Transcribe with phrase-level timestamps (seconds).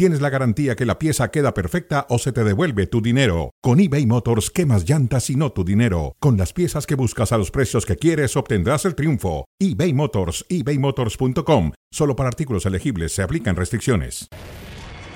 [0.00, 3.50] tienes la garantía que la pieza queda perfecta o se te devuelve tu dinero.
[3.60, 6.16] Con eBay Motors, quemas llantas y no tu dinero.
[6.20, 9.44] Con las piezas que buscas a los precios que quieres, obtendrás el triunfo.
[9.58, 11.72] eBay Motors, ebaymotors.com.
[11.92, 14.30] Solo para artículos elegibles se aplican restricciones.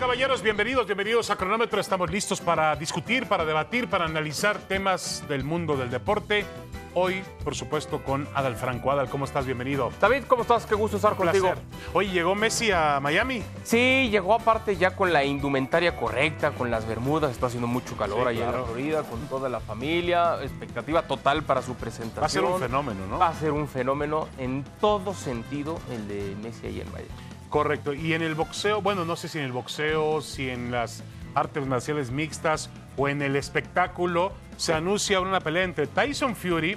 [0.04, 1.80] Caballeros, bienvenidos, bienvenidos a Cronómetro.
[1.80, 6.44] Estamos listos para discutir, para debatir, para analizar temas del mundo del deporte.
[6.92, 8.90] Hoy, por supuesto, con Adal Franco.
[8.90, 9.46] Adal, ¿cómo estás?
[9.46, 9.90] Bienvenido.
[10.02, 10.66] David, ¿cómo estás?
[10.66, 11.54] Qué gusto estar contigo.
[11.94, 13.42] Hoy llegó Messi a Miami.
[13.62, 18.24] Sí, llegó aparte ya con la indumentaria correcta, con las bermudas, está haciendo mucho calor
[18.24, 18.58] Sí, ahí en claro.
[18.58, 22.22] la Florida, con toda la familia, expectativa total para su presentación.
[22.22, 23.18] Va a ser un fenómeno, ¿no?
[23.18, 27.33] Va a ser un fenómeno en todo sentido el de Messi ahí en Miami.
[27.54, 27.94] Correcto.
[27.94, 31.05] Y en el boxeo, bueno, no sé si en el boxeo, si en las
[31.36, 36.77] artes marciales mixtas o en el espectáculo, se anuncia una pelea entre Tyson Fury,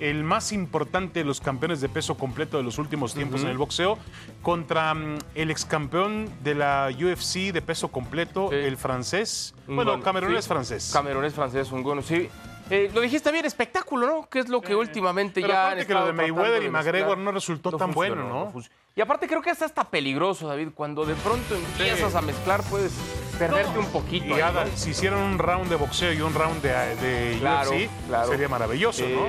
[0.00, 3.58] el más importante de los campeones de peso completo de los últimos tiempos en el
[3.58, 3.98] boxeo,
[4.40, 8.56] contra mm, el ex campeón de la UFC de peso completo, Sí.
[8.56, 9.54] el francés.
[9.66, 10.36] Bueno, bueno, Camerún sí.
[10.38, 10.90] es francés.
[10.90, 12.30] Camerún es francés, un bueno, sí.
[12.70, 14.28] Eh, lo dijiste bien, espectáculo, ¿no?
[14.28, 15.66] Que es lo que últimamente Pero ya.
[15.66, 18.62] aparte que lo de Mayweather y McGregor no resultó tan funcionó, bueno, ¿no?
[18.96, 20.68] Y aparte creo que es hasta peligroso, David.
[20.74, 22.92] Cuando de pronto empiezas a mezclar, puedes
[23.38, 24.26] perderte un poquito.
[24.28, 24.46] Y ahí, ¿no?
[24.46, 28.28] Adal, si hicieran un round de boxeo y un round de, de Claro, UFC, claro.
[28.28, 29.26] sería maravilloso, ¿no?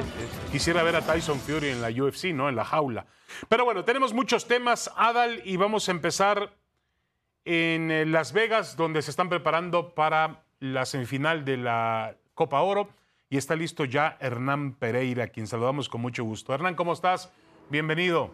[0.52, 2.48] Quisiera ver a Tyson Fury en la UFC, ¿no?
[2.48, 3.06] En la jaula.
[3.50, 6.54] Pero bueno, tenemos muchos temas, Adal, y vamos a empezar
[7.44, 12.88] en eh, Las Vegas, donde se están preparando para la semifinal de la Copa Oro.
[13.28, 16.54] Y está listo ya Hernán Pereira, a quien saludamos con mucho gusto.
[16.54, 17.32] Hernán, ¿cómo estás?
[17.72, 18.30] Bienvenido.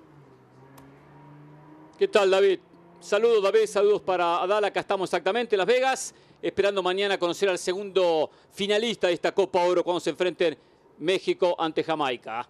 [1.97, 2.59] ¿Qué tal, David?
[2.99, 4.65] Saludos, David, saludos para Adal.
[4.65, 9.63] Acá estamos exactamente en Las Vegas, esperando mañana conocer al segundo finalista de esta Copa
[9.63, 10.57] Oro cuando se enfrenten
[10.99, 12.45] México ante Jamaica.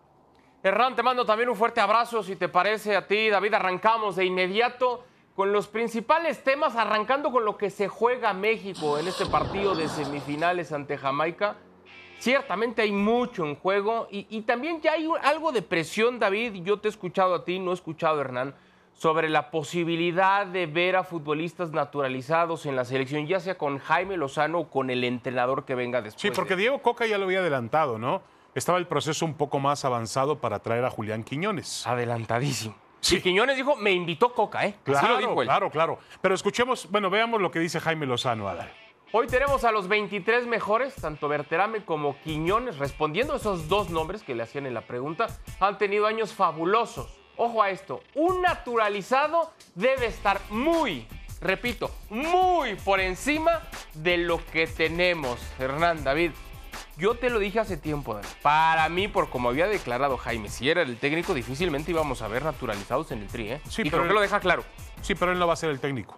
[0.63, 3.53] Hernán, te mando también un fuerte abrazo, si te parece a ti, David.
[3.53, 5.03] Arrancamos de inmediato
[5.35, 9.87] con los principales temas, arrancando con lo que se juega México en este partido de
[9.87, 11.55] semifinales ante Jamaica.
[12.21, 16.61] Ciertamente hay mucho en juego y, y también ya hay un- algo de presión, David.
[16.63, 18.53] Yo te he escuchado a ti, no he escuchado a Hernán,
[18.93, 24.17] sobre la posibilidad de ver a futbolistas naturalizados en la selección, ya sea con Jaime
[24.17, 26.21] Lozano o con el entrenador que venga después.
[26.21, 28.21] Sí, porque de- Diego Coca ya lo había adelantado, ¿no?
[28.53, 31.87] Estaba el proceso un poco más avanzado para traer a Julián Quiñones.
[31.87, 32.75] Adelantadísimo.
[32.99, 33.15] Sí.
[33.15, 34.75] Y Quiñones dijo, me invitó Coca, ¿eh?
[34.75, 35.47] Así Claro, lo dijo él.
[35.47, 35.97] claro, claro.
[36.21, 38.71] Pero escuchemos, bueno, veamos lo que dice Jaime Lozano, Adal.
[39.13, 44.23] Hoy tenemos a los 23 mejores, tanto Berterame como Quiñones, respondiendo a esos dos nombres
[44.23, 45.27] que le hacían en la pregunta,
[45.59, 47.19] han tenido años fabulosos.
[47.35, 51.07] Ojo a esto, un naturalizado debe estar muy,
[51.41, 53.63] repito, muy por encima
[53.95, 55.41] de lo que tenemos.
[55.59, 56.31] Hernán, David,
[56.95, 58.29] yo te lo dije hace tiempo, David.
[58.41, 62.45] Para mí, por como había declarado Jaime, si era el técnico, difícilmente íbamos a ver
[62.45, 63.61] naturalizados en el tri, ¿eh?
[63.67, 64.63] Sí, y pero creo que lo deja claro.
[65.01, 66.17] Sí, pero él no va a ser el técnico.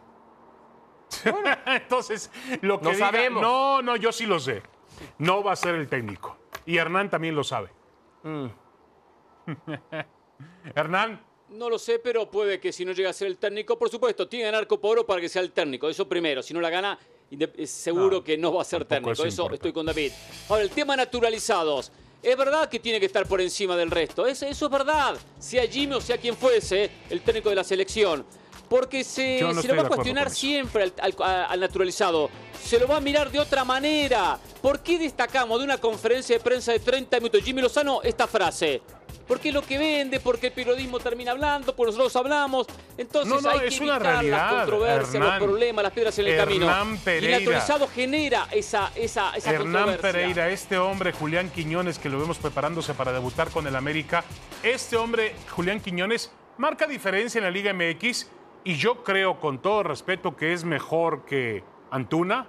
[1.65, 2.29] Entonces,
[2.61, 3.41] lo que No diga- sabemos.
[3.41, 4.61] No, no, yo sí lo sé.
[5.17, 6.37] No va a ser el técnico.
[6.65, 7.69] Y Hernán también lo sabe.
[8.23, 8.45] Mm.
[10.75, 13.89] Hernán, No lo sé, pero puede que si no llega a ser el técnico, por
[13.89, 15.87] supuesto, tiene que ganar Copa Oro para que sea el técnico.
[15.89, 16.41] Eso primero.
[16.41, 16.97] Si no la gana,
[17.65, 19.11] seguro No, que no va a ser técnico.
[19.11, 19.55] eso Eso, importa.
[19.55, 20.11] estoy con David.
[20.49, 21.91] Ahora, el tema naturalizados.
[22.23, 24.25] Es verdad que tiene que estar por encima del resto.
[24.25, 25.17] Es- eso es verdad.
[25.39, 28.25] Sea Jimmy o sea quien fuese el técnico de la selección.
[28.69, 32.29] Porque se, no se lo va a cuestionar siempre al, al- a- al naturalizado.
[32.63, 34.39] Se lo va a mirar de otra manera.
[34.61, 38.81] ¿Por qué destacamos de una conferencia de prensa de 30 minutos Jimmy Lozano esta frase?
[39.27, 42.67] Porque es lo que vende, porque el periodismo termina hablando, porque nosotros hablamos.
[42.97, 45.29] Entonces No, no, hay que es una evitar realidad, las controversias, Hernán.
[45.39, 46.97] los problemas, las piedras en el Hernán camino.
[47.05, 47.37] Pereira.
[47.37, 50.01] Y naturalizado genera esa, esa, esa Hernán controversia.
[50.11, 54.25] Pereira, este hombre, Julián Quiñones, que lo vemos preparándose para debutar con el América,
[54.61, 58.27] este hombre, Julián Quiñones, marca diferencia en la Liga MX
[58.63, 62.47] y yo creo, con todo respeto, que es mejor que Antuna,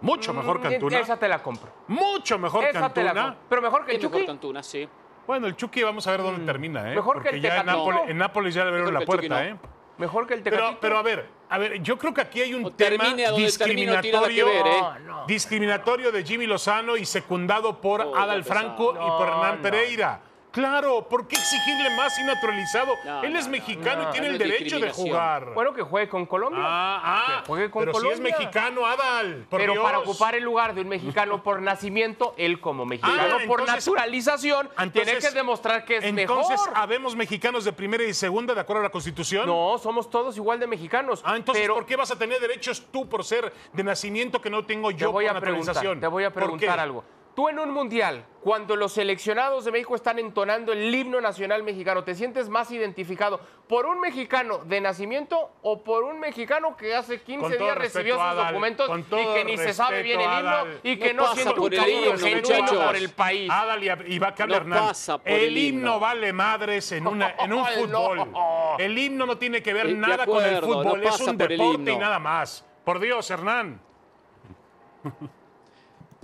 [0.00, 1.70] mucho mejor que Mm, Antuna, Esa te la compro.
[1.88, 3.36] mucho mejor que Esa te la Antuna.
[3.48, 4.24] Pero mejor que el mejor Chucky.
[4.26, 4.88] que Antuna, sí.
[5.26, 6.94] Bueno, el Chucky vamos a ver dónde termina, ¿eh?
[6.96, 7.66] Mejor que Porque el ya en.
[7.66, 9.56] Nápoles, en Nápoles ya le abrieron la puerta, ¿eh?
[9.96, 10.80] Mejor que el Pero, Tecatito.
[10.80, 13.04] pero a ver, a ver, yo creo que aquí hay un O tema
[13.36, 14.80] discriminatorio, ver, ¿eh?
[14.80, 15.26] No, no.
[15.26, 19.62] discriminatorio de Jimmy Lozano y secundado por Oh, Adal Franco y por Hernán no.
[19.62, 20.20] Pereira.
[20.54, 22.94] Claro, ¿por qué exigirle más y naturalizado?
[23.04, 25.52] No, Él es no, mexicano no, y tiene el derecho de jugar.
[25.52, 26.62] Bueno, que juegue con Colombia.
[26.64, 28.36] ah, ah, que juegue con pero si es Colombia.
[28.38, 29.84] mexicano, Adal, por pero Dios.
[29.84, 33.86] para ocupar el lugar de un mexicano por nacimiento, él como mexicano Ah, por entonces-
[33.88, 36.72] naturalización tiene entonces- que demostrar que es Entonces, mejor.
[36.76, 39.46] ¿habemos mexicanos de primera y segunda de acuerdo a la Constitución?
[39.46, 41.20] No, somos todos igual de mexicanos.
[41.24, 44.50] Ah, entonces, pero ¿por qué vas a tener derechos tú por ser de nacimiento que
[44.50, 46.00] no tengo te yo voy por a preguntar, naturalización?
[46.00, 47.04] te voy a ¿Por preguntar algo.
[47.34, 52.04] Tú en un mundial, cuando los seleccionados de México están entonando el himno nacional mexicano,
[52.04, 57.20] ¿te sientes más identificado por un mexicano de nacimiento o por un mexicano que hace
[57.22, 59.02] 15 Con todo días recibió sus Adal, documentos y
[59.34, 60.80] que ni se sabe bien el himno Adal.
[60.84, 63.50] y que No no, siente un cariño genuino por el país?
[63.50, 64.86] Adal y, y va a No Hernán.
[64.88, 66.00] pasa por el, el himno himno.
[66.00, 68.30] vale madres en, una, en un fútbol.
[68.30, 68.76] no.
[68.78, 71.90] El himno no tiene que ver Eh, nada con el fútbol, no es un deporte
[71.92, 72.64] y nada más.
[72.84, 73.80] Por Dios, Hernán.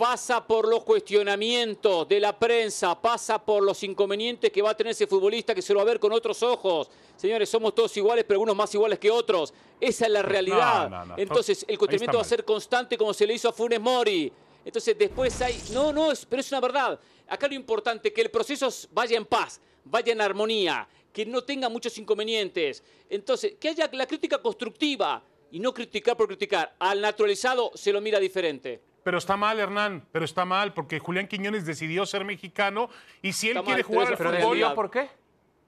[0.05, 4.93] Pasa por los cuestionamientos de la prensa, pasa por los inconvenientes que va a tener
[4.93, 6.88] ese futbolista que se lo va a ver con otros ojos.
[7.19, 9.52] Señores, somos todos iguales, pero algunos más iguales que otros.
[9.79, 10.88] Esa es la realidad.
[10.88, 11.14] No, no, no.
[11.19, 14.32] Entonces, el cuestionamiento va a ser constante como se le hizo a Funes Mori.
[14.64, 15.61] Entonces, después hay...
[15.75, 16.99] No, no, es- pero es una verdad.
[17.29, 21.44] Acá lo importante es que el proceso vaya en paz, vaya en armonía, que no
[21.44, 22.82] tenga muchos inconvenientes.
[23.11, 26.75] Entonces, que haya la crítica constructiva y no criticar por criticar.
[26.79, 28.81] Al naturalizado se lo mira diferente.
[29.02, 32.88] Pero está mal, Hernán, pero está mal, porque Julián Quiñones decidió ser mexicano
[33.23, 34.31] y si él Está quiere mal, jugar al eso- ¿Pero
[34.69, 35.08] fútbol, por qué?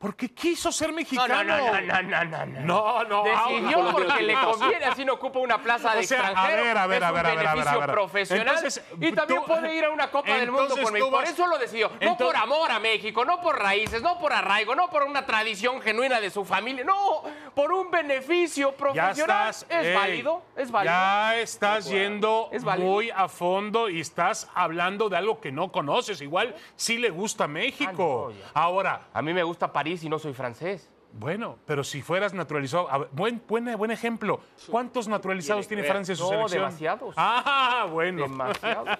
[0.03, 1.45] Porque quiso ser No, mexicano.
[1.45, 2.61] no, no, no, no, no, no.
[2.61, 6.19] No, no, Decidió ahora- porque le conviene, así no ocupa una plaza de O sea,
[6.19, 6.65] a extranjero.
[6.65, 7.91] ver, a ver, es a un ver, a ver, a ver, a beneficio ver.
[7.93, 8.47] profesional.
[8.49, 11.11] Entonces, y también tú- puede ir a una Copa del Mundo tú México.
[11.11, 11.89] Por eso lo decidió.
[11.89, 15.25] no entonces- por amor a México, no por raíces, no por arraigo, no por una
[15.25, 16.83] tradición genuina de su familia.
[16.85, 17.23] No,
[17.55, 19.51] por un beneficio Ya profesional.
[19.51, 20.93] estás, es ey, válido, es válido.
[20.95, 26.21] Ya estás yendo Es muy a fondo y estás hablando de algo que no conoces.
[26.21, 28.33] Igual sí le gusta México.
[28.55, 28.63] Ah.
[28.65, 30.91] Ahora, A mí me gusta París y no soy francés.
[31.13, 34.41] bueno, pero si fueras naturalizado, ver, buen, buen, buen ejemplo.
[34.71, 35.83] ¿Cuántos naturalizados tiene.
[35.85, 36.61] Francia en su No, selección?
[36.63, 37.15] demasiados.
[37.19, 38.23] Ah, bueno.
[38.23, 38.85] Demasiado.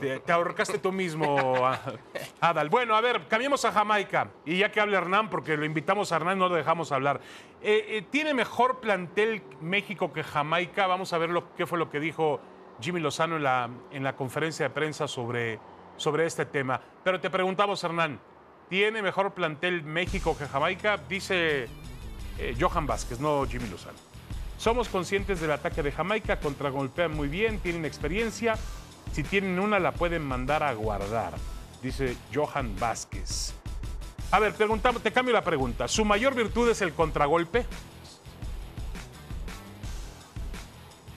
[0.00, 1.80] Te, te ahorcaste tú mismo, a-
[2.40, 2.68] Adal.
[2.68, 4.28] Bueno, a ver, cambiemos a Jamaica.
[4.44, 7.18] Y ya que hable Hernán, porque lo invitamos a Hernán, no lo dejamos hablar.
[7.62, 10.86] Eh, eh, ¿Tiene mejor plantel México que Jamaica?
[10.86, 12.40] Vamos a ver lo, qué fue lo que dijo
[12.78, 15.58] Jimmy Lozano en la, en la conferencia de prensa sobre,
[15.96, 16.78] sobre este tema.
[17.02, 18.20] Pero te preguntamos, Hernán,
[18.68, 20.98] ¿tiene mejor plantel México que Jamaica?
[21.08, 21.68] Dice
[22.38, 23.98] eh, Johan Vázquez, no Jimmy Lozano.
[24.58, 28.56] Somos conscientes del ataque de Jamaica, contragolpean muy bien, tienen experiencia.
[29.12, 31.34] Si tienen una, la pueden mandar a guardar,
[31.82, 33.54] dice Johan Vázquez.
[34.30, 35.86] A ver, preguntamos, te cambio la pregunta.
[35.86, 37.64] ¿Su mayor virtud es el contragolpe?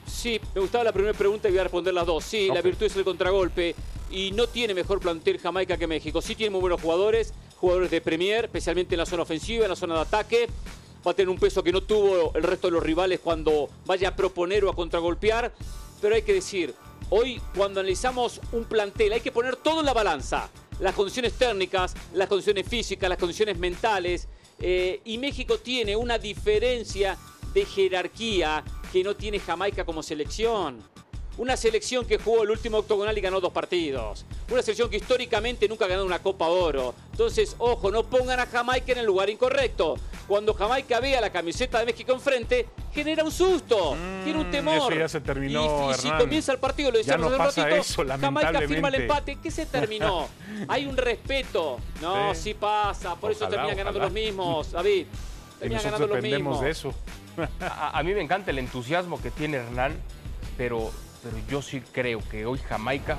[0.06, 2.24] Sí, me gustaba la primera pregunta y voy a responder las dos.
[2.26, 3.74] Sí, la virtud es el contragolpe
[4.12, 6.22] y no tiene mejor plantel Jamaica que México.
[6.22, 9.76] Sí tiene muy buenos jugadores, jugadores de Premier, especialmente en la zona ofensiva, en la
[9.76, 10.48] zona de ataque.
[11.06, 14.10] Va a tener un peso que no tuvo el resto de los rivales cuando vaya
[14.10, 15.54] a proponer o a contragolpear.
[16.02, 16.74] Pero hay que decir,
[17.10, 20.50] hoy cuando analizamos un plantel hay que poner todo en la balanza.
[20.80, 24.28] Las condiciones técnicas, las condiciones físicas, las condiciones mentales.
[24.62, 27.18] eh, y México tiene una diferencia
[27.54, 30.84] de jerarquía que no tiene Jamaica como selección.
[31.40, 34.26] Una selección que jugó el último octogonal y ganó dos partidos.
[34.52, 36.94] Una selección que históricamente nunca ha ganado una Copa Oro.
[37.12, 39.96] Entonces, ojo, no pongan a Jamaica en el lugar incorrecto.
[40.28, 43.96] Cuando Jamaica vea la camiseta de México enfrente, genera un susto,
[44.26, 44.90] tiene un temor.
[44.92, 46.20] Mm, eso ya se terminó, Y, y si Hernán.
[46.22, 49.38] comienza el partido, lo decíamos no hace un pasa ratito, eso, Jamaica firma el empate.
[49.42, 50.28] ¿Qué se terminó?
[50.68, 51.80] Hay un respeto.
[52.02, 52.42] No, Sí.
[52.44, 53.16] sí, pasa.
[53.16, 55.06] Por eso Ojalá, terminan ganando los mismos, David.
[55.58, 56.66] Terminan nosotros ganando los dependemos mismos.
[56.66, 56.94] de eso.
[57.66, 59.96] A, a mí me encanta el entusiasmo que tiene Hernán,
[60.58, 60.92] pero,
[61.24, 63.18] pero yo sí creo que hoy Jamaica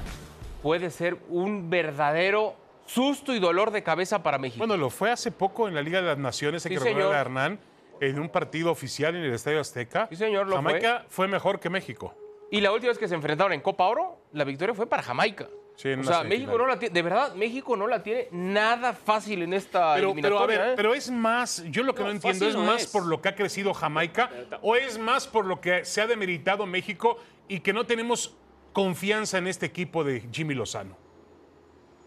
[0.62, 2.54] puede ser un verdadero
[2.86, 4.58] susto y dolor de cabeza para México.
[4.58, 7.20] Bueno, lo fue hace poco en la Liga de las Naciones, hay Sí, que a
[7.20, 7.58] Hernán,
[8.00, 10.08] en un partido oficial en el Estadio Azteca.
[10.10, 11.28] Sí, señor, lo Jamaica fue.
[11.28, 12.14] mejor que México.
[12.50, 15.48] y la última vez que se enfrentaron en Copa Oro, la victoria fue para Jamaica.
[15.76, 16.24] Sí, en o sea.
[16.24, 20.12] México no la tiene, de verdad, México no la tiene nada fácil en esta Pero,
[20.14, 20.58] pero a eliminatoria.
[20.58, 20.72] ver, ¿eh?
[20.76, 22.88] pero es más, yo lo que no, No, entiendo es no más es.
[22.88, 24.28] por lo que ha crecido Jamaica
[24.62, 27.16] o es más por lo que se ha demeritado México
[27.50, 28.36] y que no tenemos
[28.72, 30.96] confianza en este equipo de Jimmy Lozano.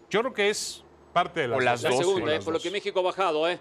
[0.08, 0.82] Yo creo que es
[1.12, 2.62] parte de las O las La dos, segunda, eh, las por lo dos.
[2.62, 3.60] que México ha bajado, ¿eh?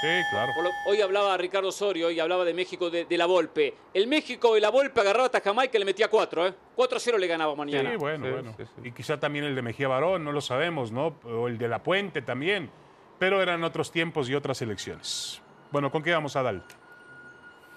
[0.00, 0.52] Sí, claro.
[0.86, 3.74] Hoy hablaba Ricardo Osorio y hablaba de México de, de la Volpe.
[3.94, 6.54] El México de la Volpe agarraba hasta Jamaica y le metía 4, ¿eh?
[6.76, 7.90] 4-0 le ganaba mañana.
[7.90, 8.54] Sí, bueno, Sí, bueno.
[8.56, 8.88] sí, sí.
[8.88, 11.16] Y quizá también el de Mejía Barón, no lo sabemos, ¿no?
[11.24, 12.70] O el de La Puente también.
[13.18, 15.40] Pero eran otros tiempos y otras elecciones.
[15.70, 16.62] Bueno, ¿con qué vamos a dar?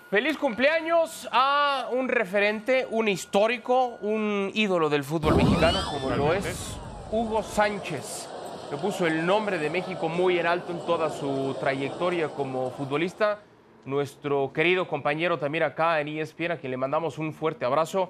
[0.10, 6.78] Feliz cumpleaños a un referente, un histórico, un ídolo del fútbol mexicano, como lo es
[7.12, 8.30] Hugo Sánchez.
[8.70, 13.38] que puso el nombre de México muy en alto en toda su trayectoria como futbolista.
[13.86, 18.10] Nuestro querido compañero también acá en ESPN, a quien le mandamos un fuerte abrazo.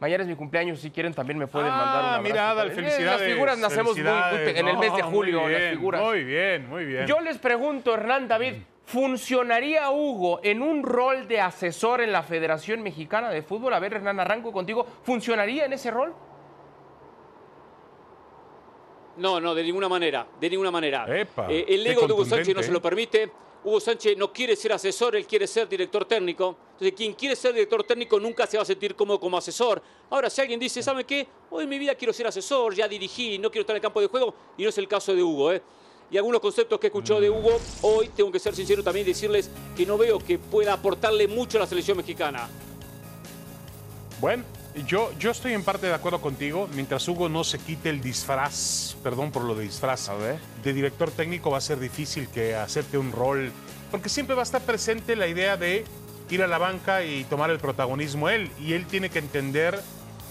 [0.00, 2.22] Mañana es mi cumpleaños, si quieren también me pueden Ah, mandar un abrazo.
[2.22, 2.84] mira, Adal, también.
[2.90, 3.20] felicidades.
[3.22, 4.06] Las figuras nacemos muy-
[4.58, 6.02] en el mes de julio, muy las figuras.
[6.02, 7.06] Muy bien, muy bien.
[7.06, 12.82] Yo les pregunto, Hernán David, ¿funcionaría Hugo en un rol de asesor en la Federación
[12.82, 13.74] Mexicana de Fútbol?
[13.74, 14.86] A ver, Hernán, arranco contigo.
[15.02, 16.14] ¿Funcionaría en ese rol?
[19.16, 21.06] No, no, de ninguna manera, de ninguna manera.
[21.08, 22.72] Epa, Eh, el ego de Hugo Sánchez no se ¿eh?
[22.72, 23.30] lo permite.
[23.62, 26.54] Hugo Sánchez no quiere ser asesor, él quiere ser director técnico.
[26.72, 29.80] Entonces, quien quiere ser director técnico nunca se va a sentir cómodo como asesor.
[30.10, 31.26] Ahora, si alguien dice, ¿sabe qué?
[31.50, 34.00] Hoy en mi vida quiero ser asesor, ya dirigí, no quiero estar en el campo
[34.02, 35.62] de juego, y no es el caso de Hugo, ¿eh?
[36.14, 39.08] Y algunos conceptos que he escuchado de Hugo, hoy tengo que ser sincero también y
[39.08, 42.48] decirles que no veo que pueda aportarle mucho a la selección mexicana.
[44.20, 44.44] Bueno,
[44.86, 46.68] yo, yo estoy en parte de acuerdo contigo.
[46.72, 50.08] Mientras Hugo no se quite el disfraz, perdón por lo de disfraz,
[50.62, 53.50] de director técnico va a ser difícil que acepte un rol,
[53.90, 55.84] porque siempre va a estar presente la idea de
[56.30, 58.52] ir a la banca y tomar el protagonismo él.
[58.60, 59.82] Y él tiene que entender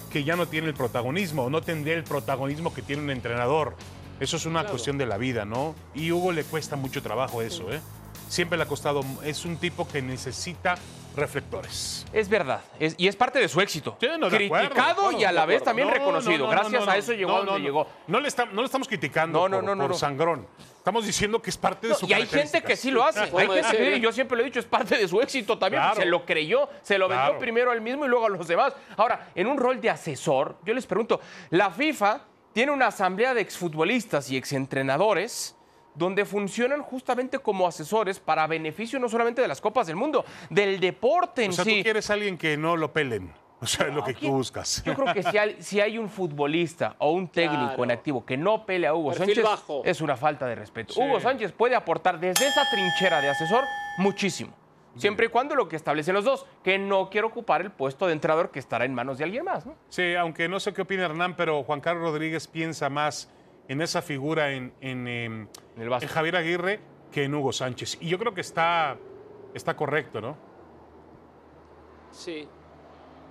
[0.10, 3.76] que ya no tiene el protagonismo, no tendría el protagonismo que tiene un entrenador.
[4.20, 4.72] Eso es una Claro.
[4.72, 5.76] cuestión de la vida, ¿no?
[5.94, 7.82] Y Hugo le cuesta mucho trabajo eso, ¿eh?
[8.30, 10.76] Siempre le ha costado, es un tipo que necesita
[11.16, 12.06] reflectores.
[12.12, 13.98] Es verdad, es- y es parte de su éxito.
[14.00, 16.38] Sí, no, Criticado acuerdo, de acuerdo, y a la vez también No, reconocido.
[16.40, 17.88] no, no, Gracias no, no, a eso llegó donde llegó.
[18.08, 19.98] No le, está- no le estamos criticando No, no, por, no, no, por no.
[19.98, 20.48] sangrón.
[20.78, 23.22] Estamos diciendo que es parte de su y hay gente que sí lo hace.
[23.22, 24.00] Hay gente que, ¿eh?
[24.00, 25.82] yo siempre lo he dicho, es parte de su éxito también.
[25.82, 25.96] Claro.
[26.02, 27.40] Se lo creyó, se lo vendió Claro.
[27.40, 28.74] primero a él mismo y luego a los demás.
[28.98, 32.22] Ahora, en un rol de asesor, yo les pregunto, la FIFA
[32.54, 35.56] tiene una asamblea de exfutbolistas y exentrenadores
[35.96, 40.80] donde funcionan justamente como asesores para beneficio no solamente de las copas del mundo, del
[40.80, 41.78] deporte en O sea, sí.
[41.78, 43.32] tú quieres a alguien que no lo pelen.
[43.62, 44.84] O sea, es lo que Aquí- tú buscas.
[44.86, 47.84] Yo creo que si hay, si hay un futbolista o un técnico Claro.
[47.86, 49.82] en activo que no pelea a Hugo Perfil Sánchez, bajo.
[49.86, 50.94] es una falta de respeto.
[50.96, 51.00] Sí.
[51.00, 53.64] Hugo Sánchez puede aportar desde esa trinchera de asesor
[54.00, 54.52] muchísimo.
[54.96, 58.14] Siempre y cuando lo que establecen los dos, que no quiere ocupar el puesto de
[58.14, 59.66] entrenador que estará en manos de alguien más.
[59.66, 59.76] ¿no?
[59.90, 63.30] Sí, aunque no sé qué opina Hernán, pero Juan Carlos Rodríguez piensa más
[63.68, 66.80] en esa figura en, en, em, En el en Javier Aguirre
[67.12, 67.98] que en Hugo Sánchez.
[68.02, 68.98] Y yo creo que está,
[69.54, 70.38] está correcto, ¿no?
[72.12, 72.48] Sí.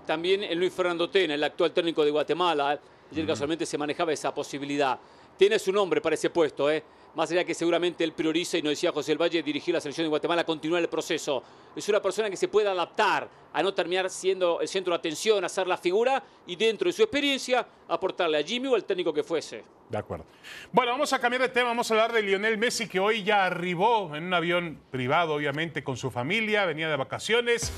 [0.06, 2.80] También el Luis Fernando Tena, el actual técnico de Guatemala.
[3.10, 4.98] Ayer casualmente se manejaba esa posibilidad.
[5.36, 6.82] Tiene su nombre para ese puesto, ¿eh?
[7.14, 10.06] Más allá que seguramente él prioriza, y nos decía José El Valle, dirigir la selección
[10.06, 11.42] de Guatemala, continuar el proceso.
[11.76, 15.44] Es una persona que se puede adaptar a no terminar siendo el centro de atención,
[15.44, 19.22] hacer la figura y dentro de su experiencia aportarle a Jimmy o al técnico que
[19.22, 19.62] fuese.
[19.90, 20.24] De acuerdo.
[20.72, 21.68] Bueno, vamos a cambiar de tema.
[21.68, 25.84] Vamos a hablar de Lionel Messi, que hoy ya arribó en un avión privado, obviamente,
[25.84, 26.64] con su familia.
[26.64, 27.70] Venía de vacaciones.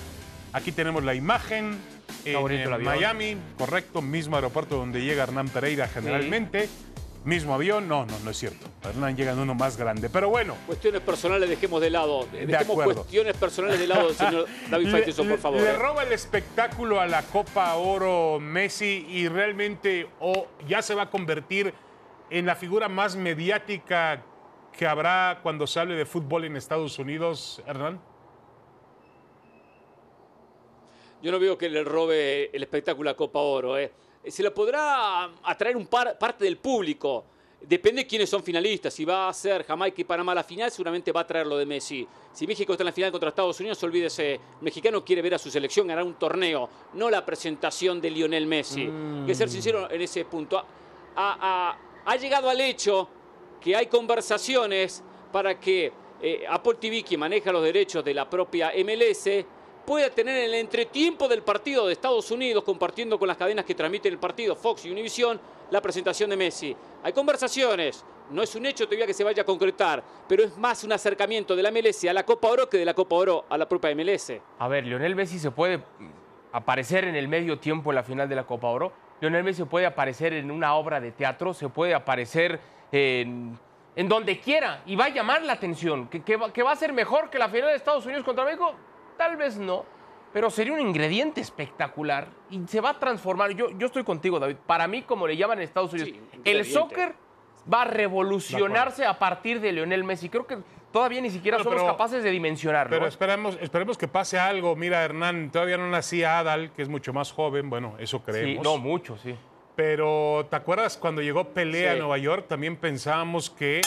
[0.52, 1.76] Aquí tenemos la imagen.
[2.24, 2.84] En, en.
[2.84, 6.68] Miami, correcto, mismo aeropuerto donde llega Hernán Pereira generalmente.
[7.24, 8.66] Mismo avión, no, no, no es cierto.
[8.82, 10.10] Hernán llega en uno más grande.
[10.10, 12.26] Pero bueno, Cuestiones personales dejemos de lado.
[12.30, 12.94] Dejemos acuerdo.
[12.96, 15.60] cuestiones personales de lado señor David le, Faitelson, por favor.
[15.62, 15.72] le ¿eh?
[15.72, 21.10] roba el espectáculo a la Copa Oro Messi y realmente o ya se va a
[21.10, 21.72] convertir
[22.28, 24.22] en la figura más mediática
[24.76, 28.00] que habrá cuando se hable de fútbol en Estados Unidos, Hernán.
[31.22, 33.78] Yo no veo que le robe el espectáculo a Copa Oro.
[33.78, 33.90] ¿eh?
[34.26, 37.24] Se lo podrá atraer un par- parte del público.
[37.60, 38.92] Depende de quiénes son finalistas.
[38.92, 41.64] Si va a ser Jamaica y Panamá la final, seguramente va a traer lo de
[41.64, 42.06] Messi.
[42.32, 44.34] Si México está en la final contra Estados Unidos, olvídese.
[44.34, 48.46] El mexicano quiere ver a su selección ganar un torneo, no la presentación de Lionel
[48.46, 48.82] Messi.
[49.20, 50.58] Hay que ser sincero en ese punto.
[50.58, 50.66] Ha,
[51.16, 53.08] ha- ha llegado al hecho
[53.62, 55.02] que hay conversaciones
[55.32, 55.90] para que
[56.20, 59.26] eh, Apple TV, que maneja los derechos de la propia MLS,
[59.84, 63.74] pueda tener en el entretiempo del partido de Estados Unidos, compartiendo con las cadenas que
[63.74, 66.76] transmiten el partido, Fox y Univision, la presentación de Messi.
[67.02, 70.84] Hay conversaciones, no es un hecho todavía que se vaya a concretar, pero es más
[70.84, 73.58] un acercamiento de la MLS a la Copa Oro que de la Copa Oro a
[73.58, 74.32] la propia MLS.
[74.58, 75.82] A ver, Lionel Messi se puede
[76.52, 78.92] aparecer en el medio tiempo en la final de la Copa Oro.
[79.20, 82.60] Lionel Messi puede aparecer en una obra de teatro, se puede aparecer
[82.92, 83.58] en,
[83.96, 86.08] en donde quiera y va a llamar la atención.
[86.08, 88.74] ¿Que, que va, va a ser mejor que la final de Estados Unidos contra México?
[89.16, 89.84] Tal vez no,
[90.32, 93.52] pero sería un ingrediente espectacular y se va a transformar.
[93.52, 94.56] Yo, yo estoy contigo, David.
[94.66, 97.14] Para mí, como le llaman en Estados Unidos, Sí, el soccer
[97.72, 100.28] va a revolucionarse a partir de Lionel Messi.
[100.28, 100.58] Creo que
[100.92, 102.90] todavía ni siquiera Bueno, somos pero- capaces de dimensionarlo.
[102.90, 103.08] Pero ¿eh?
[103.08, 104.76] esperemos, esperemos que pase algo.
[104.76, 107.70] Mira, Hernán, todavía no nacía Adal, que es mucho más joven.
[107.70, 108.64] Bueno, eso Sí, creemos.
[108.64, 109.34] no, mucho, sí.
[109.76, 111.94] Pero, ¿te acuerdas cuando llegó Pelé a.
[111.96, 112.46] Nueva York?
[112.48, 113.80] También pensábamos que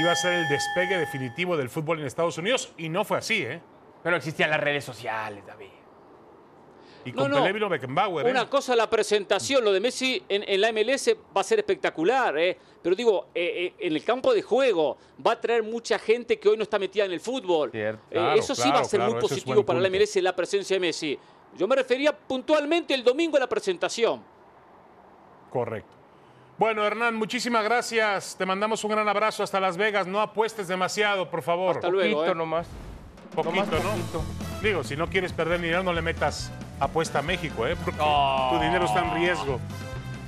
[0.00, 3.42] iba a ser el despegue definitivo del fútbol en Estados Unidos y no fue así,
[3.42, 3.60] ¿eh?
[4.02, 5.66] Pero existían las redes sociales, David.
[7.04, 7.36] y No, con no.
[7.38, 8.26] Pelé vino Beckenbauer.
[8.26, 8.30] ¿eh?
[8.30, 12.36] Una cosa la presentación, lo de Messi en, en la MLS va a ser espectacular,
[12.38, 12.58] ¿eh?
[12.82, 16.48] pero digo, eh, eh, en el campo de juego va a traer mucha gente que
[16.48, 17.70] hoy no está metida en el fútbol.
[17.70, 18.02] Cierto.
[18.10, 19.88] Eh, Claro, eso sí claro, va a ser claro, muy positivo para la.
[19.88, 21.18] MLS la presencia de Messi.
[21.56, 24.22] Yo me refería puntualmente el domingo a la presentación.
[25.50, 25.92] Correcto.
[26.58, 28.36] Bueno, Hernán, muchísimas gracias.
[28.36, 30.06] Te mandamos un gran abrazo hasta Las Vegas.
[30.06, 31.76] No apuestes demasiado, por favor.
[31.76, 32.16] Hasta luego.
[32.18, 32.34] Poquito ¿eh?
[32.36, 32.66] nomás.
[33.34, 33.90] Poquito, ¿no?
[33.90, 34.22] poquito.
[34.62, 37.76] Digo, si no quieres perder dinero, no le metas apuesta a México, ¿eh?
[37.84, 38.50] Porque Oh.
[38.52, 39.60] tu dinero está en riesgo.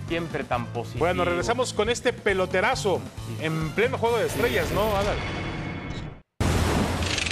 [0.08, 1.04] Siempre tan positivo.
[1.04, 3.00] Bueno, regresamos con este peloterazo
[3.40, 5.16] en pleno juego de estrellas, ¿no, Adal?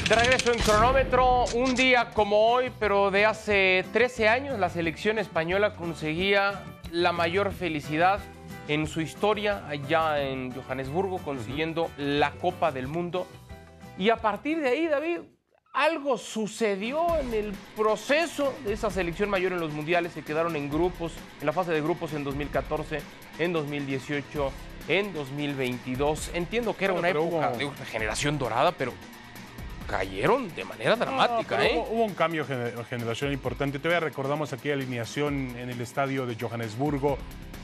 [0.08, 5.18] De regreso en cronómetro, un día como hoy, pero de hace 13 años, la selección
[5.18, 8.20] española conseguía la mayor felicidad
[8.68, 13.26] en su historia allá en Johannesburgo, consiguiendo la Copa del Mundo.
[13.98, 15.20] Y a partir de ahí, David,
[15.72, 20.12] algo sucedió en el proceso de esa selección mayor en los mundiales.
[20.12, 23.00] Se quedaron en grupos, en la fase de grupos en 2014,
[23.38, 24.52] en 2018,
[24.88, 26.30] en 2022.
[26.34, 28.92] Entiendo que era Bueno, una época hubo- de una generación dorada, pero
[29.88, 31.72] cayeron de manera dramática, No, ¿eh?
[31.74, 33.78] Hubo, hubo un cambio gener- generacional importante.
[33.78, 37.16] Todavía recordamos aquí alineación en el estadio de Johannesburgo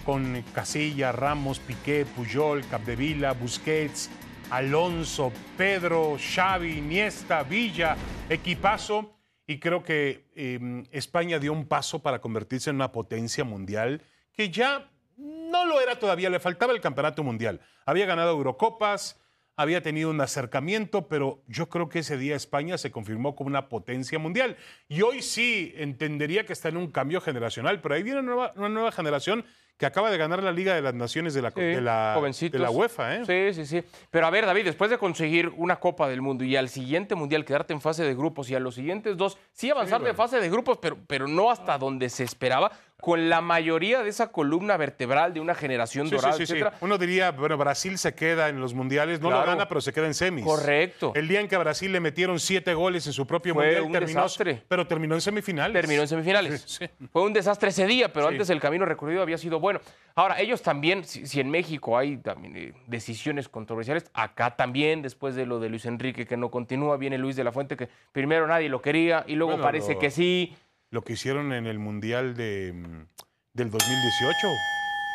[0.07, 4.09] con Casilla, Ramos, Piqué, Puyol, Capdevila, Busquets,
[4.51, 7.97] Alonso, Pedro, Xavi, Iniesta, Villa,
[8.29, 9.15] equipazo.
[9.47, 14.03] Y creo que eh, España dio un paso para convertirse en una potencia mundial
[14.33, 17.61] que ya no lo era todavía, le faltaba el campeonato mundial.
[17.85, 19.21] Había ganado Eurocopas,
[19.57, 23.69] había tenido un acercamiento, pero yo creo que ese día España se confirmó como una
[23.69, 24.57] potencia mundial.
[24.89, 28.53] Y hoy sí entendería que está en un cambio generacional, pero ahí viene una nueva,
[28.55, 29.45] una nueva generación
[29.79, 32.59] que acaba de ganar la Liga de las Naciones de la, Sí, de la, jovencitos.
[32.61, 33.17] de la UEFA.
[33.17, 33.23] ¿eh?
[33.25, 33.89] Sí, sí, sí.
[34.11, 37.45] Pero a ver, David, después de conseguir una Copa del Mundo y al siguiente Mundial
[37.45, 40.17] quedarte en fase de grupos y a los siguientes dos, sí avanzar de bueno.
[40.17, 44.33] fase de grupos, pero, pero no hasta donde se esperaba, con la mayoría de esa
[44.33, 46.53] columna vertebral de una generación Sí, dorada, sí, sí.
[46.55, 46.77] etcétera.
[46.81, 50.07] Uno diría, bueno, Brasil se queda en los mundiales, no lo gana, pero se queda
[50.07, 50.45] en semis.
[50.45, 51.13] Correcto.
[51.15, 53.83] El día en que a Brasil le metieron siete goles en su propio Fue mundial,
[53.85, 54.63] un terminó, desastre.
[54.67, 55.73] pero terminó en semifinales.
[55.81, 56.81] Terminó en semifinales.
[57.13, 59.81] Fue un desastre ese día, pero antes el camino recorrido había sido bueno.
[60.17, 65.37] Ahora, ellos también, si, si en México hay también eh, decisiones controversiales, acá también, después
[65.37, 68.47] de lo de Luis Enrique que no continúa, viene Luis de la Fuente que primero
[68.49, 70.57] nadie lo quería y luego Bueno, parece lo- que sí.
[70.91, 73.07] Lo que hicieron en el mundial de, mm,
[73.53, 74.49] del 2018,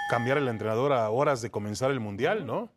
[0.10, 2.70] cambiar el entrenador a horas de comenzar el mundial, ¿no?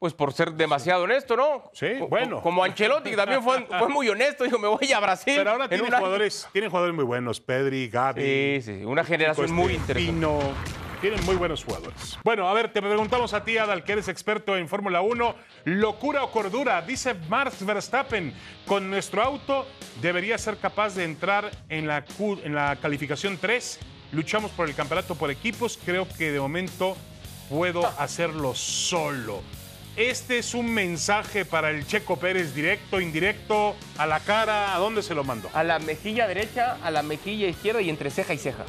[0.00, 1.70] Pues por ser demasiado honesto, ¿no?
[1.72, 2.42] Sí, Co- bueno.
[2.42, 5.34] Como Ancelotti, que también fue, fue muy honesto, dijo, me voy a Brasil.
[5.36, 6.00] Pero ahora en tienen un año".
[6.00, 8.20] jugadores, tienen jugadores muy buenos, Pedri, Gavi.
[8.22, 10.12] Sí, sí, una generación muy este, interesante.
[10.12, 10.40] Pino.
[11.02, 12.16] Tienen muy buenos jugadores.
[12.22, 15.34] Bueno, a ver, te preguntamos a ti, Adal, que eres experto en Fórmula 1.
[15.64, 16.80] ¿Locura o cordura?
[16.80, 18.32] Dice Max Verstappen,
[18.66, 19.66] con nuestro auto
[20.00, 22.04] debería ser capaz de entrar en la,
[22.44, 23.80] en la calificación 3.
[24.12, 25.76] Luchamos por el campeonato por equipos.
[25.84, 26.96] Creo que de momento
[27.50, 29.42] puedo hacerlo solo.
[29.96, 34.72] Este es un mensaje para el Checo Pérez, directo, indirecto, a la cara.
[34.72, 35.50] ¿A dónde se lo mando?
[35.52, 38.64] A la mejilla derecha, a la mejilla izquierda y entre ceja y ceja.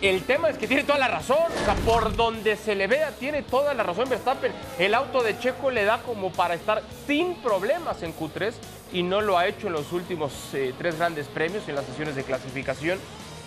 [0.00, 1.38] El tema es que tiene toda la razón.
[1.38, 4.52] O sea, por donde se le vea, tiene toda la razón Verstappen.
[4.78, 8.52] El auto de Checo le da como para estar sin problemas en Q3
[8.92, 12.14] y no lo ha hecho en los últimos eh, tres grandes premios en las sesiones
[12.16, 12.98] de clasificación.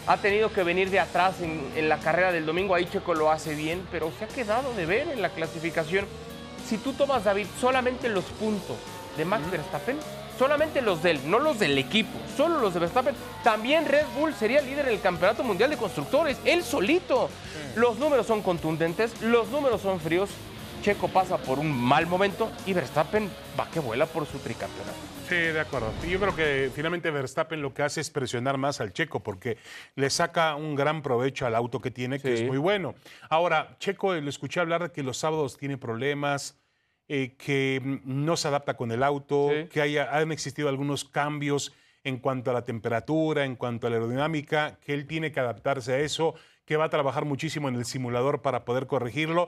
[0.08, 2.76] Ha tenido que venir de atrás en, en la carrera del domingo.
[2.76, 6.06] Ahí Checo lo hace bien, pero se ha quedado de ver en la clasificación.
[6.68, 8.78] Si tú tomas, David, solamente los puntos
[9.18, 9.98] de Max Verstappen,
[10.40, 14.34] solamente los de él, no los del equipo, solo los de Verstappen, también Red Bull
[14.34, 17.30] sería líder en el Campeonato Mundial de Constructores, él solito.
[17.76, 20.30] Los números son contundentes, los números son fríos.
[20.82, 24.96] Checo pasa por un mal momento y Verstappen va que vuela por su tricampeonato.
[25.28, 25.92] Sí, de acuerdo.
[26.10, 29.58] Yo creo que finalmente Verstappen lo que hace es presionar más al Checo porque
[29.96, 32.44] le saca un gran provecho al auto que tiene, que Sí.
[32.44, 32.96] es muy bueno.
[33.30, 36.56] Ahora, Checo, lo escuché hablar de que los sábados tiene problemas,
[37.10, 39.68] eh, que mm, no se adapta con el auto, Sí.
[39.68, 41.74] que haya, han existido algunos cambios
[42.06, 45.94] en cuanto a la temperatura, en cuanto a la aerodinámica, que él tiene que adaptarse
[45.94, 46.34] a eso,
[46.66, 49.48] que va a trabajar muchísimo en el simulador para poder corregirlo.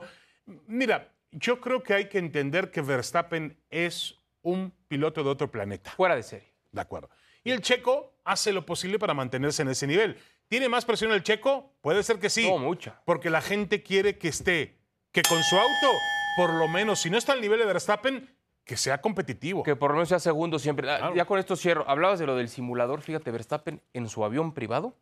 [0.66, 5.92] Mira, yo creo que hay que entender que Verstappen es un piloto de otro planeta.
[5.92, 6.52] Fuera de serie.
[6.72, 7.08] De acuerdo.
[7.44, 10.18] Y el checo hace lo posible para mantenerse en ese nivel.
[10.48, 11.72] ¿Tiene más presión el checo?
[11.80, 12.46] Puede ser que sí.
[12.48, 13.00] No, mucha.
[13.06, 14.76] Porque la gente quiere que esté,
[15.12, 15.88] que con su auto,
[16.36, 18.28] por lo menos, si no está al nivel de Verstappen,
[18.64, 19.62] que sea competitivo.
[19.62, 20.88] Que por lo menos sea segundo siempre.
[20.90, 21.14] Ah, Claro.
[21.14, 21.84] Ya con esto cierro.
[21.88, 23.00] Hablabas de lo del simulador.
[23.02, 24.96] Fíjate, Verstappen en su avión privado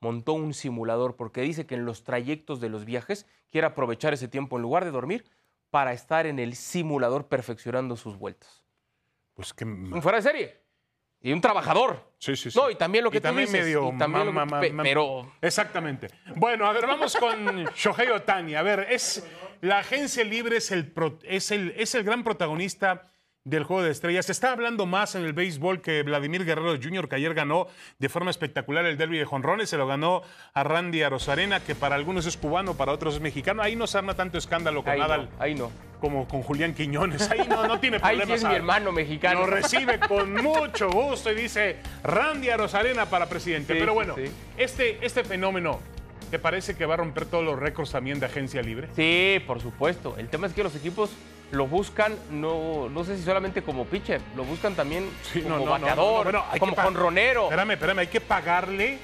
[0.00, 4.28] montó un simulador porque dice que en los trayectos de los viajes quiere aprovechar ese
[4.28, 5.24] tiempo en lugar de dormir
[5.70, 8.64] para estar en el simulador perfeccionando sus vueltas.
[9.34, 10.60] Pues que Un fuera de serie.
[11.20, 12.04] y un trabajador.
[12.18, 12.58] Sí, sí, sí.
[12.58, 14.44] No, y también lo que y tú también dices, medio y también lo que- ma-
[14.44, 16.08] ma- pe- ma- pero Exactamente.
[16.36, 18.54] Bueno, a ver, vamos con Shohei Otani.
[18.56, 19.24] A ver, es
[19.62, 23.08] la agencia libre es el, es el, es el gran protagonista
[23.44, 24.26] del juego de estrellas.
[24.26, 28.08] Se está hablando más en el béisbol que Vladimir Guerrero Jr., que ayer ganó de
[28.08, 29.70] forma espectacular el derby de jonrones.
[29.70, 30.22] Se lo ganó
[30.52, 33.62] a Randy Arozarena, que para algunos es cubano, para otros es mexicano.
[33.62, 35.70] Ahí no se arma tanto escándalo con ahí Nadal no, ahí no.
[36.00, 37.30] como con Julián Quiñones.
[37.30, 38.26] Ahí no, no tiene Ahí problema.
[38.38, 39.40] sí es mi hermano mexicano.
[39.40, 43.74] Lo recibe con mucho gusto y dice Randy Arozarena para presidente.
[43.74, 44.24] Sí, Pero bueno, sí.
[44.56, 45.80] este, este fenómeno,
[46.32, 48.88] ¿te parece que va a romper todos los récords también de agencia libre?
[48.96, 50.14] Sí, por supuesto.
[50.16, 51.10] El tema es que los equipos
[51.50, 55.64] lo buscan, no, no sé si solamente como pitcher, lo buscan también Sí, como no,
[55.66, 57.42] no, bateador, no, bueno, como jonronero.
[57.44, 58.96] Espérame, espérame, hay que pagarle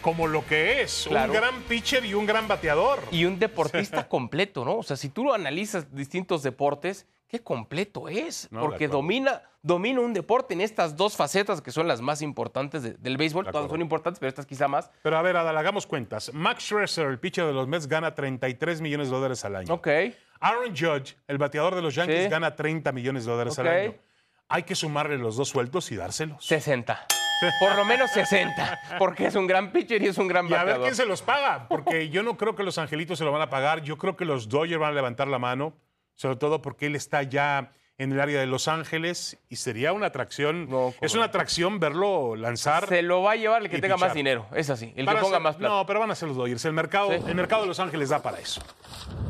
[0.00, 1.32] como lo que es, Claro.
[1.32, 3.00] un gran pitcher y un gran bateador.
[3.10, 4.76] Y un deportista completo, ¿no?
[4.76, 8.48] O sea, si tú lo analizas distintos deportes, qué completo es.
[8.50, 12.82] No, porque domina, domina un deporte en estas dos facetas que son las más importantes
[12.82, 13.44] de- del béisbol.
[13.44, 14.90] De Todas son importantes, pero estas quizá más.
[15.02, 16.32] Pero a ver, Adal, hagamos cuentas.
[16.32, 19.72] Max Scherzer, el pitcher de los Mets, gana 33 millones de dólares al año.
[19.74, 19.88] Ok.
[20.40, 22.28] Aaron Judge, el bateador de los Yankees, Sí.
[22.30, 23.94] gana 30 millones de dólares al año.
[24.48, 26.42] Hay que sumarle los dos sueldos y dárselos.
[26.46, 27.06] 60.
[27.60, 28.80] Por lo menos 60.
[28.98, 30.82] Porque es un gran pitcher y es un gran Y a ver bateador.
[30.84, 33.50] quién se los paga, porque yo no creo que los angelitos se lo van a
[33.50, 33.82] pagar.
[33.82, 35.74] Yo creo que los Dodgers van a levantar la mano,
[36.18, 40.06] sobre todo porque él está ya en el área de Los Ángeles y sería una
[40.06, 40.68] atracción.
[40.68, 42.86] No, es una atracción verlo lanzar.
[42.88, 44.46] Se lo va a llevar el que tenga más dinero.
[44.54, 44.92] Es así.
[44.96, 45.74] El Van que ponga ser- más plata.
[45.74, 46.64] No, pero van a ser los Dodgers.
[46.64, 47.20] El mercado, Sí.
[47.26, 48.60] el mercado de Los Ángeles da para eso.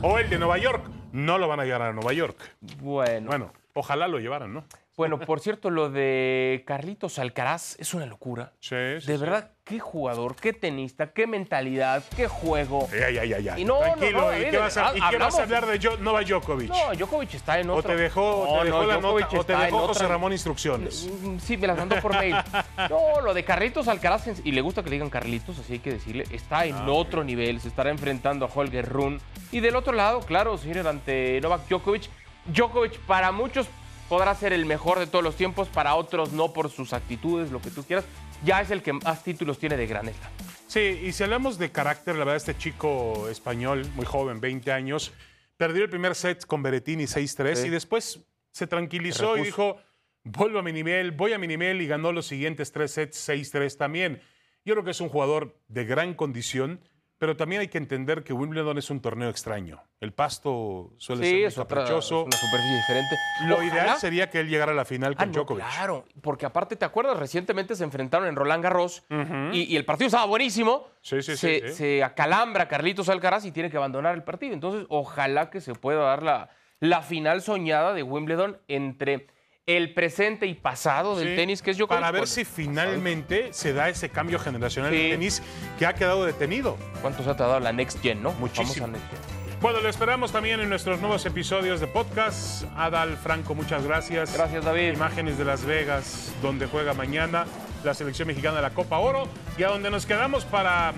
[0.02, 0.84] O el de Nueva York.
[1.12, 2.36] No lo van a llevar a Nueva York.
[2.80, 3.28] Bueno.
[3.28, 4.64] Bueno, ojalá lo llevaran, ¿no?
[4.96, 8.54] Bueno, por cierto, lo de Carlitos Alcaraz es una locura.
[8.58, 9.16] Sí, sí, De sí.
[9.16, 12.88] verdad, qué jugador, qué tenista, qué mentalidad, qué juego.
[12.92, 13.62] Ay, ay, ay, ay.
[13.62, 14.22] Y no, Tranquilo.
[14.22, 16.68] no, ¿Y qué vas a, y qué vas hablamos- a hablar de Jo- Novak Djokovic?
[16.68, 17.92] No, Djokovic está en ¿O otro.
[17.94, 20.32] te dejó, No, te dejó no, la Djokovic nota, o te dejó José otra- Ramón
[20.32, 21.08] instrucciones?
[21.44, 22.34] Sí, me las mandó por mail.
[22.90, 25.92] No, lo de Carlitos Alcaraz, y le gusta que le digan Carlitos, así hay que
[25.92, 29.20] decirle, está en Ah, otro nivel, se estará enfrentando a Holger Run.
[29.52, 32.10] Y del otro lado, claro, señor, ante Novak Djokovic.
[32.52, 33.66] Djokovic para muchos
[34.08, 37.60] podrá ser el mejor de todos los tiempos, para otros no por sus actitudes, lo
[37.60, 38.04] que tú quieras.
[38.44, 40.30] Ya es el que más títulos tiene de Gran Slam.
[40.66, 45.12] Sí, y si hablamos de carácter, la verdad, este chico español, muy joven, 20 años,
[45.56, 47.66] perdió el primer set con Berettini 6-3 Sí.
[47.66, 48.20] y después
[48.52, 49.78] se tranquilizó y dijo,
[50.24, 53.76] vuelvo a mi nivel, voy a mi nivel y ganó los siguientes tres sets 6-3
[53.76, 54.20] también.
[54.64, 56.80] Yo creo que es un jugador de gran condición,
[57.18, 59.82] pero también hay que entender que Wimbledon es un torneo extraño.
[60.00, 62.22] El pasto suele Sí, ser muy es, otra, es caprichoso.
[62.24, 63.16] una superficie diferente.
[63.46, 65.64] Lo Ojalá- ideal sería que él llegara a la final Ah, con no, Djokovic.
[65.64, 67.16] claro, porque aparte, ¿te acuerdas?
[67.18, 69.04] Recientemente se enfrentaron en Roland Garros
[69.52, 70.86] y, y el partido estaba buenísimo.
[71.02, 71.74] Sí, sí, sí, se, sí.
[71.74, 74.54] se acalambra Carlitos Alcaraz y tiene que abandonar el partido.
[74.54, 76.50] Entonces, ojalá que se pueda dar la,
[76.80, 79.26] la final soñada de Wimbledon entre
[79.68, 82.00] el presente y pasado del Sí, tenis, que es Djokovic.
[82.00, 84.98] Para ver si finalmente se da ese cambio generacional Sí.
[85.02, 85.42] en tenis
[85.78, 86.78] que ha quedado detenido.
[87.02, 88.32] ¿Cuántos ha tardado la Next Gen, no?
[88.32, 88.86] Muchísimo.
[88.86, 89.58] Vamos a Next Gen.
[89.60, 92.64] Bueno, lo esperamos también en nuestros nuevos episodios de podcast.
[92.76, 94.32] Adal Franco, muchas gracias.
[94.32, 94.92] Gracias, David.
[94.94, 97.44] Imágenes de Las Vegas, donde juega mañana
[97.84, 99.28] la selección mexicana de la Copa Oro
[99.58, 100.94] y a donde nos quedamos para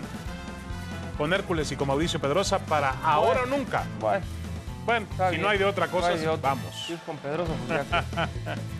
[1.18, 3.82] con Hércules y con Mauricio Pedrosa para ahora o nunca.
[3.98, 4.24] Bueno,
[4.90, 5.42] Bueno, si bien.
[5.42, 6.50] no hay de otra cosa, hay de otra.
[6.50, 6.92] vamos.
[7.06, 7.32] Con pues